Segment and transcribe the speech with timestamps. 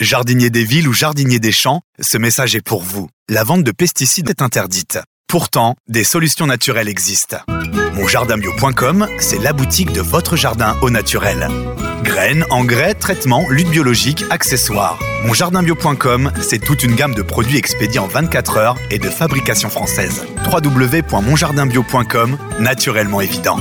[0.00, 3.08] Jardinier des villes ou jardinier des champs, ce message est pour vous.
[3.30, 4.98] La vente de pesticides est interdite.
[5.26, 7.38] Pourtant, des solutions naturelles existent.
[7.94, 11.48] Monjardinbio.com, c'est la boutique de votre jardin au naturel.
[12.02, 14.98] Graines, engrais, traitements, lutte biologique, accessoires.
[15.24, 20.26] Monjardinbio.com, c'est toute une gamme de produits expédiés en 24 heures et de fabrication française.
[20.44, 23.58] www.monjardinbio.com, naturellement évident.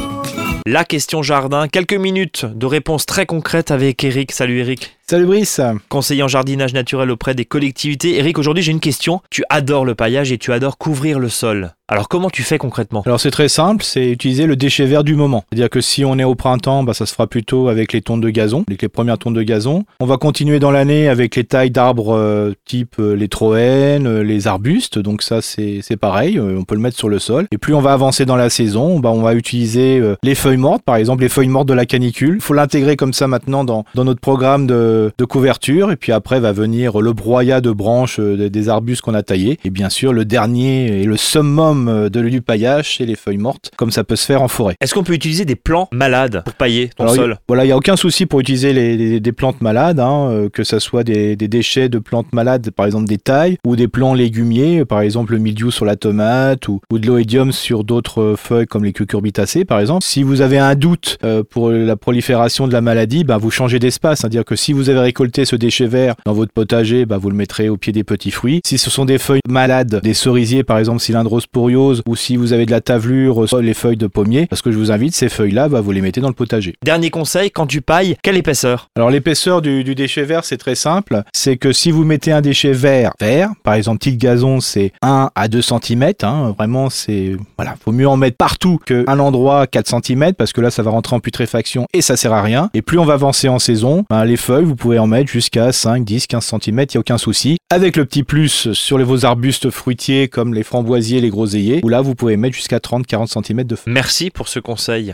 [0.68, 4.32] La question jardin, quelques minutes de réponses très concrètes avec Eric.
[4.32, 4.98] Salut Eric.
[5.08, 8.18] Salut Brice Conseiller en jardinage naturel auprès des collectivités.
[8.18, 9.22] Eric, aujourd'hui j'ai une question.
[9.30, 11.76] Tu adores le paillage et tu adores couvrir le sol.
[11.88, 13.04] Alors comment tu fais concrètement?
[13.06, 15.44] Alors c'est très simple, c'est utiliser le déchet vert du moment.
[15.48, 18.22] C'est-à-dire que si on est au printemps, bah, ça se fera plutôt avec les tontes
[18.22, 19.84] de gazon, avec les premières tontes de gazon.
[20.00, 24.24] On va continuer dans l'année avec les tailles d'arbres euh, type euh, les troènes, euh,
[24.24, 27.46] les arbustes, donc ça c'est pareil, on peut le mettre sur le sol.
[27.52, 30.82] Et plus on va avancer dans la saison, bah, on va utiliser les feuilles mortes,
[30.82, 32.38] par exemple les feuilles mortes de la canicule.
[32.38, 35.92] Il faut l'intégrer comme ça maintenant dans, dans notre programme de de, couverture.
[35.92, 39.60] Et puis après va venir le broyat de branches euh, des arbustes qu'on a taillés.
[39.64, 43.38] Et bien sûr, le dernier et le summum euh, de du paillage, c'est les feuilles
[43.38, 44.74] mortes, comme ça peut se faire en forêt.
[44.82, 47.38] Est-ce qu'on peut utiliser des plants malades pour pailler ton sol?
[47.48, 50.64] Voilà, il n'y a aucun souci pour utiliser les, des plantes malades, hein, euh, que
[50.64, 54.86] ce soit des, déchets de plantes malades, par exemple des tailles, ou des plants légumiers,
[54.86, 58.94] par exemple le mildiou sur la tomate, ou, de l'oïdium sur d'autres feuilles comme les
[58.94, 60.04] cucurbitacées, par exemple.
[60.04, 61.20] Si vous avez un doute
[61.52, 64.20] pour la prolifération de la maladie, ben, vous changez d'espace.
[64.20, 67.36] C'est-à-dire que si vous avez récolter ce déchet vert dans votre potager, bah, vous le
[67.36, 68.62] mettrez au pied des petits fruits.
[68.66, 72.66] Si ce sont des feuilles malades, des cerisiers par exemple cylindrosporiose, ou si vous avez
[72.66, 75.82] de la tavelure, les feuilles de pommier, parce que je vous invite, ces feuilles-là, bah,
[75.82, 76.76] vous les mettez dans le potager.
[76.84, 78.90] Dernier conseil, quand tu pailles, quelle épaisseur?
[78.96, 81.24] Alors l'épaisseur du, déchet vert, c'est très simple.
[81.34, 85.30] C'est que si vous mettez un déchet vert, vert, par exemple petit gazon, c'est 1
[85.36, 86.14] à 2 cm.
[86.24, 90.62] Hein, vraiment, c'est voilà, faut mieux en mettre partout qu'un endroit 4 cm parce que
[90.62, 92.70] là, ça va rentrer en putréfaction et ça sert à rien.
[92.74, 95.72] Et plus on va avancer en saison, bah, les feuilles, vous pouvez en mettre jusqu'à
[95.72, 97.56] 5, 10, 15 cm, il n'y a aucun souci.
[97.70, 101.88] Avec le petit plus sur les, vos arbustes fruitiers comme les framboisiers, les groseilliers, où
[101.88, 103.94] là vous pouvez mettre jusqu'à 30, 40 cm de feuilles.
[103.94, 105.14] Merci pour ce conseil.